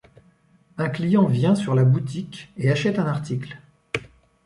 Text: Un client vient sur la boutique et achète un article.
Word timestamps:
Un 0.79 0.89
client 0.89 1.27
vient 1.27 1.53
sur 1.53 1.75
la 1.75 1.83
boutique 1.83 2.51
et 2.57 2.71
achète 2.71 2.97
un 2.97 3.05
article. 3.05 3.59